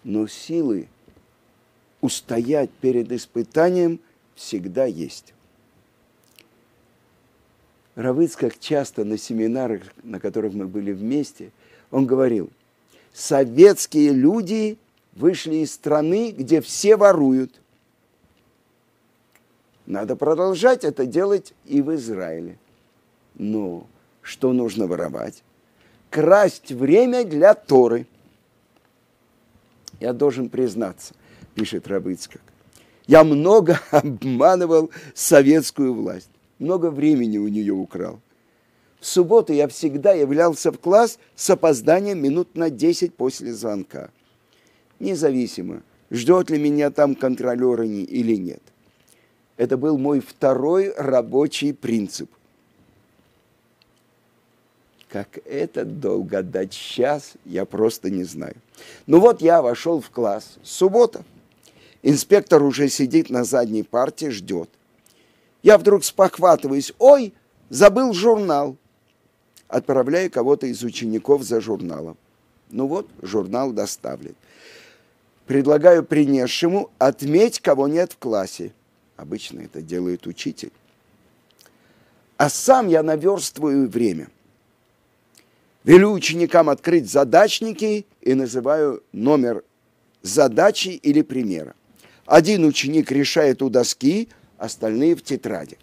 Но 0.04 0.26
силы 0.26 0.88
устоять 2.00 2.70
перед 2.70 3.10
испытанием 3.12 4.00
всегда 4.34 4.84
есть. 4.84 5.34
Равыцкак 7.96 8.58
часто 8.60 9.04
на 9.04 9.18
семинарах, 9.18 9.82
на 10.04 10.20
которых 10.20 10.54
мы 10.54 10.68
были 10.68 10.92
вместе, 10.92 11.50
он 11.90 12.06
говорил, 12.06 12.48
советские 13.12 14.12
люди 14.12 14.78
вышли 15.14 15.56
из 15.56 15.72
страны, 15.72 16.30
где 16.30 16.60
все 16.60 16.96
воруют. 16.96 17.60
Надо 19.86 20.14
продолжать 20.14 20.84
это 20.84 21.06
делать 21.06 21.54
и 21.64 21.82
в 21.82 21.92
Израиле. 21.94 22.58
Но 23.34 23.86
что 24.22 24.52
нужно 24.52 24.86
воровать? 24.86 25.42
Красть 26.10 26.72
время 26.72 27.24
для 27.24 27.54
Торы. 27.54 28.06
Я 30.00 30.12
должен 30.12 30.48
признаться, 30.48 31.14
пишет 31.54 31.88
Рабыцкак, 31.88 32.42
я 33.06 33.24
много 33.24 33.80
обманывал 33.90 34.90
советскую 35.14 35.94
власть 35.94 36.30
много 36.58 36.90
времени 36.90 37.38
у 37.38 37.48
нее 37.48 37.72
украл. 37.72 38.20
В 39.00 39.06
субботу 39.06 39.52
я 39.52 39.68
всегда 39.68 40.12
являлся 40.12 40.72
в 40.72 40.78
класс 40.78 41.18
с 41.36 41.48
опозданием 41.50 42.20
минут 42.20 42.56
на 42.56 42.68
10 42.68 43.14
после 43.14 43.52
звонка. 43.52 44.10
Независимо, 44.98 45.82
ждет 46.10 46.50
ли 46.50 46.58
меня 46.58 46.90
там 46.90 47.14
контролер 47.14 47.82
или 47.82 48.34
нет. 48.34 48.62
Это 49.56 49.76
был 49.76 49.98
мой 49.98 50.20
второй 50.20 50.92
рабочий 50.96 51.72
принцип. 51.72 52.30
Как 55.08 55.38
это 55.46 55.84
долго 55.84 56.42
дать 56.42 56.74
сейчас, 56.74 57.32
я 57.44 57.64
просто 57.64 58.10
не 58.10 58.24
знаю. 58.24 58.56
Ну 59.06 59.20
вот 59.20 59.40
я 59.40 59.62
вошел 59.62 60.00
в 60.00 60.10
класс. 60.10 60.58
Суббота. 60.62 61.24
Инспектор 62.02 62.62
уже 62.62 62.88
сидит 62.88 63.30
на 63.30 63.44
задней 63.44 63.82
парте, 63.82 64.30
ждет 64.30 64.68
я 65.62 65.78
вдруг 65.78 66.04
спохватываюсь, 66.04 66.92
ой, 66.98 67.34
забыл 67.68 68.12
журнал. 68.12 68.76
Отправляю 69.68 70.30
кого-то 70.30 70.66
из 70.66 70.82
учеников 70.82 71.42
за 71.42 71.60
журналом. 71.60 72.16
Ну 72.70 72.86
вот, 72.86 73.08
журнал 73.20 73.72
доставлен. 73.72 74.34
Предлагаю 75.46 76.04
принесшему 76.04 76.90
отметь, 76.98 77.60
кого 77.60 77.88
нет 77.88 78.12
в 78.12 78.18
классе. 78.18 78.72
Обычно 79.16 79.60
это 79.60 79.82
делает 79.82 80.26
учитель. 80.26 80.72
А 82.36 82.48
сам 82.48 82.88
я 82.88 83.02
наверстываю 83.02 83.88
время. 83.88 84.28
Велю 85.88 86.12
ученикам 86.12 86.68
открыть 86.68 87.10
задачники 87.10 88.04
и 88.20 88.34
называю 88.34 89.02
номер 89.12 89.64
задачи 90.20 90.88
или 90.88 91.22
примера. 91.22 91.74
Один 92.26 92.66
ученик 92.66 93.10
решает 93.10 93.62
у 93.62 93.70
доски, 93.70 94.28
остальные 94.58 95.16
в 95.16 95.22
тетради. 95.22 95.78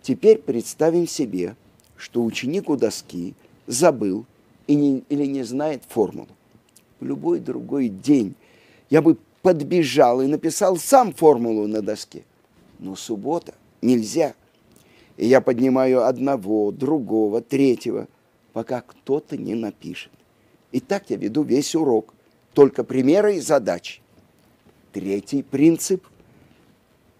Теперь 0.00 0.38
представим 0.38 1.06
себе, 1.06 1.54
что 1.98 2.24
ученик 2.24 2.70
у 2.70 2.76
доски 2.76 3.34
забыл 3.66 4.24
и 4.66 4.74
не, 4.74 5.04
или 5.10 5.26
не 5.26 5.42
знает 5.42 5.82
формулу. 5.86 6.28
В 6.98 7.04
любой 7.04 7.40
другой 7.40 7.88
день 7.90 8.34
я 8.88 9.02
бы 9.02 9.18
подбежал 9.42 10.22
и 10.22 10.26
написал 10.26 10.78
сам 10.78 11.12
формулу 11.12 11.66
на 11.66 11.82
доске. 11.82 12.24
Но 12.78 12.96
суббота 12.96 13.52
нельзя. 13.82 14.32
И 15.18 15.26
я 15.26 15.42
поднимаю 15.42 16.06
одного, 16.06 16.72
другого, 16.72 17.42
третьего, 17.42 18.08
пока 18.54 18.80
кто-то 18.80 19.36
не 19.36 19.54
напишет. 19.54 20.12
И 20.72 20.80
так 20.80 21.10
я 21.10 21.16
веду 21.16 21.42
весь 21.42 21.74
урок, 21.74 22.14
только 22.54 22.84
примеры 22.84 23.36
и 23.36 23.40
задачи. 23.40 24.00
Третий 24.92 25.42
принцип 25.42 26.06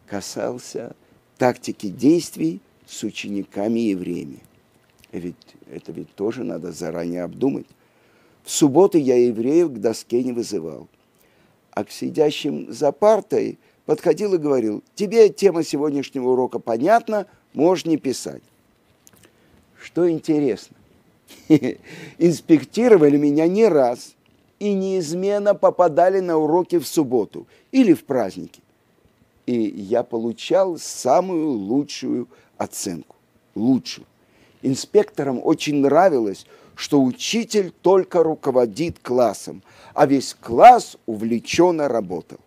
касался 0.07 0.95
тактики 1.37 1.89
действий 1.89 2.61
с 2.87 3.03
учениками 3.03 3.81
евреями. 3.81 4.39
Ведь 5.11 5.35
это 5.71 5.91
ведь 5.93 6.15
тоже 6.15 6.45
надо 6.45 6.71
заранее 6.73 7.25
обдумать. 7.25 7.67
В 8.45 8.51
субботу 8.51 8.97
я 8.97 9.17
евреев 9.17 9.71
к 9.71 9.79
доске 9.79 10.23
не 10.23 10.33
вызывал. 10.33 10.89
А 11.73 11.85
к 11.85 11.91
сидящим 11.91 12.73
за 12.73 12.93
партой 12.93 13.59
подходил 13.87 14.35
и 14.35 14.39
говорил, 14.39 14.85
тебе 14.95 15.29
тема 15.31 15.65
сегодняшнего 15.65 16.29
урока 16.29 16.61
понятна, 16.61 17.27
можешь 17.55 17.87
не 17.87 17.97
писать. 17.97 18.43
Что 19.81 20.09
интересно, 20.09 20.77
инспектировали 22.19 23.17
меня 23.17 23.47
не 23.47 23.67
раз 23.69 24.15
и 24.59 24.73
неизменно 24.73 25.55
попадали 25.55 26.21
на 26.21 26.37
уроки 26.37 26.79
в 26.79 26.87
субботу 26.87 27.47
или 27.73 27.93
в 27.93 28.05
праздники 28.05 28.61
и 29.47 29.63
я 29.63 30.03
получал 30.03 30.79
самую 30.79 31.51
лучшую 31.51 32.29
оценку. 32.57 33.17
Лучшую. 33.55 34.07
Инспекторам 34.63 35.41
очень 35.43 35.77
нравилось, 35.77 36.47
что 36.75 37.03
учитель 37.03 37.71
только 37.71 38.23
руководит 38.23 38.99
классом, 39.01 39.63
а 39.93 40.07
весь 40.07 40.35
класс 40.35 40.97
увлеченно 41.07 41.89
работал. 41.89 42.39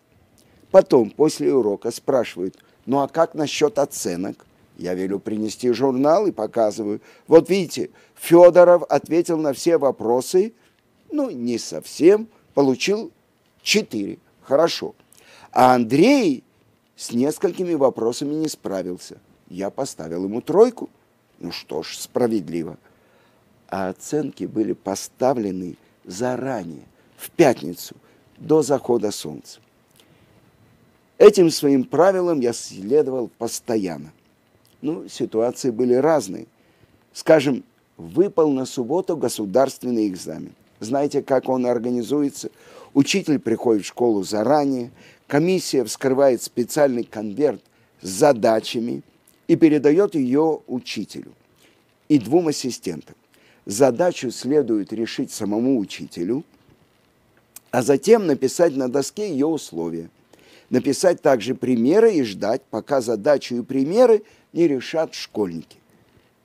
Потом, 0.71 1.11
после 1.11 1.53
урока, 1.53 1.91
спрашивают, 1.91 2.57
ну 2.85 2.99
а 2.99 3.07
как 3.07 3.35
насчет 3.35 3.79
оценок? 3.79 4.45
Я 4.77 4.93
велю 4.93 5.19
принести 5.19 5.71
журнал 5.71 6.27
и 6.27 6.31
показываю. 6.31 7.01
Вот 7.27 7.49
видите, 7.49 7.89
Федоров 8.15 8.83
ответил 8.83 9.37
на 9.37 9.53
все 9.53 9.77
вопросы, 9.77 10.53
ну, 11.11 11.31
не 11.31 11.57
совсем, 11.57 12.27
получил 12.53 13.11
четыре. 13.61 14.19
Хорошо. 14.43 14.93
А 15.51 15.73
Андрей 15.73 16.43
с 16.95 17.11
несколькими 17.11 17.73
вопросами 17.73 18.35
не 18.35 18.47
справился. 18.47 19.17
Я 19.49 19.71
поставил 19.71 20.25
ему 20.25 20.41
тройку. 20.41 20.89
Ну 21.39 21.51
что 21.51 21.81
ж, 21.81 21.97
справедливо. 21.97 22.77
А 23.67 23.89
оценки 23.89 24.43
были 24.43 24.73
поставлены 24.73 25.75
заранее, 26.05 26.85
в 27.17 27.31
пятницу, 27.31 27.95
до 28.37 28.61
захода 28.61 29.11
солнца. 29.11 29.59
Этим 31.17 31.49
своим 31.49 31.83
правилам 31.83 32.39
я 32.41 32.53
следовал 32.53 33.29
постоянно. 33.37 34.11
Ну, 34.81 35.07
ситуации 35.07 35.71
были 35.71 35.93
разные. 35.93 36.47
Скажем, 37.13 37.63
выпал 37.97 38.51
на 38.51 38.65
субботу 38.65 39.17
государственный 39.17 40.07
экзамен. 40.07 40.53
Знаете, 40.79 41.23
как 41.23 41.49
он 41.49 41.65
организуется? 41.65 42.49
Учитель 42.93 43.39
приходит 43.39 43.83
в 43.83 43.87
школу 43.87 44.23
заранее, 44.23 44.91
комиссия 45.27 45.83
вскрывает 45.83 46.41
специальный 46.41 47.03
конверт 47.03 47.61
с 48.01 48.09
задачами 48.09 49.01
и 49.47 49.55
передает 49.55 50.15
ее 50.15 50.61
учителю 50.67 51.31
и 52.09 52.19
двум 52.19 52.47
ассистентам. 52.47 53.15
Задачу 53.65 54.31
следует 54.31 54.93
решить 54.93 55.31
самому 55.31 55.77
учителю, 55.79 56.43
а 57.71 57.81
затем 57.81 58.25
написать 58.25 58.75
на 58.75 58.89
доске 58.89 59.29
ее 59.29 59.45
условия. 59.45 60.09
Написать 60.69 61.21
также 61.21 61.56
примеры 61.56 62.13
и 62.15 62.23
ждать, 62.23 62.62
пока 62.69 62.99
задачу 62.99 63.56
и 63.56 63.62
примеры 63.62 64.23
не 64.51 64.67
решат 64.67 65.13
школьники. 65.13 65.77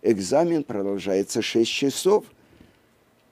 Экзамен 0.03 0.63
продолжается 0.63 1.43
6 1.43 1.71
часов. 1.71 2.25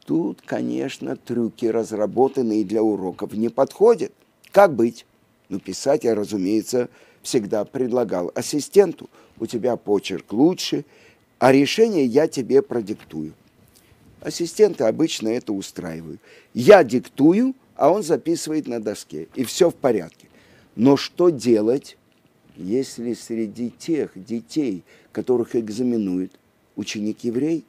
Тут, 0.05 0.40
конечно, 0.44 1.16
трюки, 1.16 1.66
разработанные 1.66 2.64
для 2.64 2.83
уроков, 2.83 3.33
не 3.35 3.48
подходят. 3.48 4.12
Как 4.50 4.74
быть? 4.74 5.07
Ну, 5.48 5.61
писать 5.61 6.05
я, 6.05 6.14
разумеется, 6.14 6.88
всегда 7.22 7.64
предлагал 7.64 8.33
ассистенту. 8.35 9.09
У 9.38 9.46
тебя 9.46 9.76
почерк 9.76 10.33
лучше, 10.33 10.85
а 11.38 11.53
решение 11.53 12.05
я 12.05 12.26
тебе 12.26 12.62
продиктую. 12.62 13.35
Ассистенты 14.20 14.85
обычно 14.85 15.29
это 15.29 15.53
устраивают. 15.53 16.20
Я 16.53 16.83
диктую, 16.85 17.55
а 17.76 17.90
он 17.90 18.03
записывает 18.03 18.66
на 18.66 18.81
доске, 18.81 19.29
и 19.35 19.44
все 19.44 19.70
в 19.70 19.74
порядке. 19.74 20.30
Но 20.76 20.96
что 20.96 21.30
делать, 21.30 21.96
если 22.56 23.14
среди 23.14 23.70
тех 23.70 24.12
детей, 24.14 24.85
которых 25.12 25.56
экзаменуют, 25.56 26.33
ученик 26.76 27.24
еврей? 27.24 27.64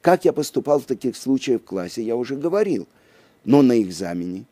Как 0.00 0.24
я 0.24 0.32
поступал 0.32 0.80
в 0.80 0.84
таких 0.84 1.16
случаях 1.16 1.62
в 1.62 1.64
классе, 1.64 2.02
я 2.02 2.16
уже 2.16 2.36
говорил. 2.36 2.86
Но 3.44 3.62
на 3.62 3.80
экзамене 3.80 4.44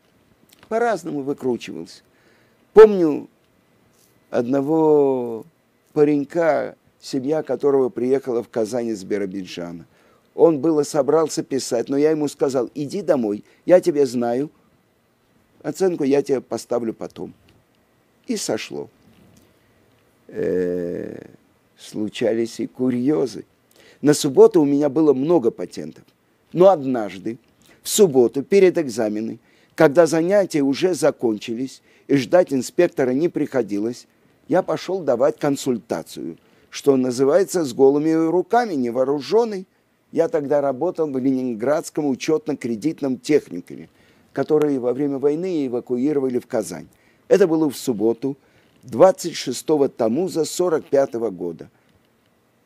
по-разному 0.67 1.21
выкручивался. 1.21 2.01
Помню 2.73 3.27
одного 4.29 5.45
паренька, 5.93 6.75
семья 7.01 7.43
которого 7.43 7.89
приехала 7.89 8.41
в 8.43 8.49
Казань 8.49 8.87
из 8.87 9.03
Биробиджана. 9.03 9.85
Он 10.33 10.59
было 10.59 10.83
собрался 10.83 11.43
писать, 11.43 11.89
но 11.89 11.97
я 11.97 12.11
ему 12.11 12.29
сказал, 12.29 12.69
иди 12.73 13.01
домой, 13.01 13.43
я 13.65 13.81
тебя 13.81 14.05
знаю, 14.05 14.49
оценку 15.63 16.03
я 16.03 16.21
тебе 16.21 16.41
поставлю 16.41 16.93
потом. 16.93 17.33
И 18.27 18.37
сошло. 18.37 18.89
Э-э- 20.27 21.27
случались 21.81 22.59
и 22.59 22.67
курьезы. 22.67 23.45
На 24.01 24.13
субботу 24.13 24.61
у 24.61 24.65
меня 24.65 24.89
было 24.89 25.13
много 25.13 25.51
патентов. 25.51 26.03
Но 26.53 26.69
однажды, 26.69 27.37
в 27.81 27.89
субботу, 27.89 28.43
перед 28.43 28.77
экзаменом, 28.77 29.39
когда 29.75 30.05
занятия 30.05 30.61
уже 30.61 30.93
закончились 30.93 31.81
и 32.07 32.15
ждать 32.15 32.53
инспектора 32.53 33.11
не 33.11 33.29
приходилось, 33.29 34.07
я 34.47 34.61
пошел 34.61 34.99
давать 34.99 35.39
консультацию, 35.39 36.37
что 36.69 36.97
называется, 36.97 37.63
с 37.63 37.73
голыми 37.73 38.11
руками, 38.11 38.73
невооруженный. 38.73 39.65
Я 40.11 40.27
тогда 40.27 40.59
работал 40.59 41.09
в 41.09 41.17
Ленинградском 41.17 42.05
учетно-кредитном 42.05 43.17
техникуме, 43.17 43.87
который 44.33 44.77
во 44.79 44.93
время 44.93 45.17
войны 45.17 45.67
эвакуировали 45.67 46.39
в 46.39 46.47
Казань. 46.47 46.87
Это 47.27 47.47
было 47.47 47.69
в 47.69 47.77
субботу, 47.77 48.37
26-го 48.83 49.87
Тамуза 49.87 50.45
45 50.45 51.15
-го 51.15 51.31
года. 51.31 51.69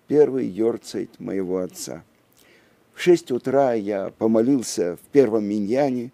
Первый 0.08 0.48
йорцайт 0.48 1.20
моего 1.20 1.58
отца. 1.60 2.04
В 2.94 3.02
6 3.02 3.32
утра 3.32 3.74
я 3.74 4.12
помолился 4.18 4.96
в 4.96 5.12
первом 5.12 5.46
миньяне, 5.46 6.12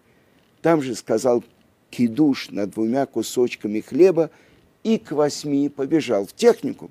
там 0.62 0.82
же 0.82 0.94
сказал 0.94 1.44
кидуш 1.90 2.50
над 2.50 2.70
двумя 2.70 3.06
кусочками 3.06 3.80
хлеба 3.80 4.30
и 4.82 4.98
к 4.98 5.12
восьми 5.12 5.68
побежал 5.68 6.26
в 6.26 6.32
технику. 6.32 6.90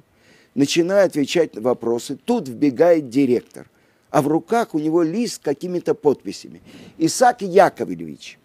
Начинаю 0.53 1.05
отвечать 1.05 1.55
на 1.55 1.61
вопросы. 1.61 2.17
Тут 2.23 2.47
вбегает 2.47 3.09
директор, 3.09 3.69
а 4.09 4.21
в 4.21 4.27
руках 4.27 4.75
у 4.75 4.79
него 4.79 5.01
лист 5.01 5.35
с 5.35 5.39
какими-то 5.39 5.95
подписями. 5.95 6.61
Исаак 6.97 7.41
Яковлевич. 7.41 8.37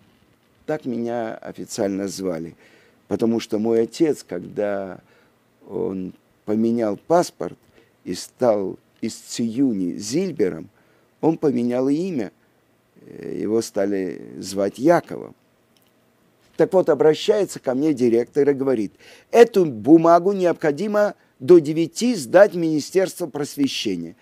Так 0.67 0.85
меня 0.85 1.37
официально 1.37 2.09
звали. 2.09 2.57
Потому 3.09 3.39
что 3.41 3.59
мой 3.59 3.83
отец, 3.83 4.25
когда 4.27 5.01
он 5.69 6.13
поменял 6.45 6.97
паспорт 6.97 7.57
и 8.05 8.15
стал 8.15 8.79
из 9.01 9.15
Циюни 9.15 9.97
Зильбером, 9.97 10.69
он 11.21 11.39
поменял 11.39 11.89
имя. 11.89 12.33
Его 13.07 13.63
стали 13.63 14.21
звать 14.39 14.79
Яковом. 14.79 15.35
Так 16.57 16.73
вот, 16.73 16.89
обращается 16.89 17.61
ко 17.61 17.75
мне 17.75 17.93
директор 17.95 18.49
и 18.49 18.53
говорит, 18.53 18.93
эту 19.31 19.67
бумагу 19.67 20.33
необходимо 20.33 21.15
до 21.39 21.59
9 21.59 22.19
сдать 22.19 22.55
Министерство 22.55 23.27
просвещения. 23.27 24.17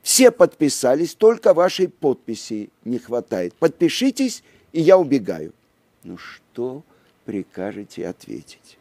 Все 0.00 0.30
подписались, 0.30 1.14
только 1.14 1.52
вашей 1.52 1.88
подписи 1.88 2.70
не 2.84 2.98
хватает. 2.98 3.54
Подпишитесь, 3.54 4.42
и 4.72 4.80
я 4.80 4.96
убегаю. 4.96 5.52
Ну 6.04 6.18
что 6.18 6.82
прикажете 7.24 8.08
ответить? 8.08 8.78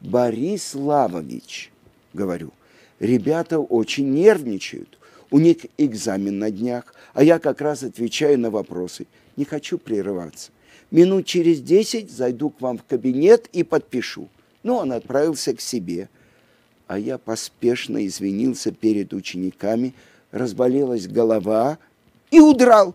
Борис 0.00 0.74
Лавович, 0.74 1.72
говорю, 2.12 2.52
ребята 3.00 3.58
очень 3.58 4.10
нервничают. 4.10 4.98
У 5.32 5.38
них 5.38 5.58
экзамен 5.76 6.38
на 6.38 6.50
днях, 6.50 6.94
а 7.14 7.22
я 7.22 7.38
как 7.38 7.60
раз 7.60 7.82
отвечаю 7.82 8.38
на 8.38 8.50
вопросы. 8.50 9.06
Не 9.36 9.44
хочу 9.44 9.78
прерываться. 9.78 10.50
Минут 10.90 11.26
через 11.26 11.60
десять 11.60 12.10
зайду 12.10 12.50
к 12.50 12.60
вам 12.60 12.78
в 12.78 12.84
кабинет 12.84 13.48
и 13.52 13.62
подпишу. 13.62 14.28
Ну, 14.62 14.76
он 14.76 14.92
отправился 14.92 15.54
к 15.54 15.60
себе. 15.60 16.08
А 16.86 16.98
я 16.98 17.18
поспешно 17.18 18.04
извинился 18.06 18.72
перед 18.72 19.12
учениками, 19.12 19.94
разболелась 20.32 21.06
голова 21.06 21.78
и 22.30 22.40
удрал. 22.40 22.94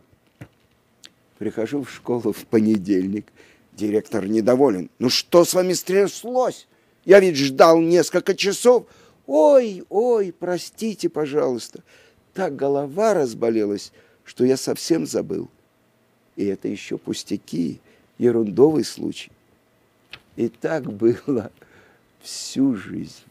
Прихожу 1.38 1.84
в 1.84 1.92
школу 1.92 2.32
в 2.32 2.46
понедельник. 2.46 3.28
Директор 3.74 4.26
недоволен. 4.26 4.90
Ну 5.00 5.10
что 5.10 5.44
с 5.44 5.54
вами 5.54 5.74
стряслось? 5.74 6.68
Я 7.04 7.20
ведь 7.20 7.36
ждал 7.36 7.80
несколько 7.80 8.34
часов. 8.34 8.86
Ой, 9.28 9.84
ой, 9.90 10.34
простите, 10.38 11.10
пожалуйста. 11.10 11.84
Так 12.34 12.56
голова 12.56 13.14
разболелась, 13.14 13.92
что 14.24 14.46
я 14.46 14.56
совсем 14.56 15.06
забыл. 15.06 15.50
И 16.36 16.46
это 16.46 16.68
еще 16.68 16.98
пустяки, 16.98 17.80
ерундовый 18.18 18.86
случай. 18.86 19.32
И 20.36 20.48
так 20.48 20.92
было 20.92 21.52
всю 22.22 22.76
жизнь. 22.76 23.24